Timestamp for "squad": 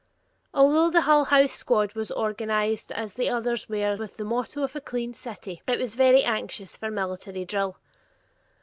1.51-1.93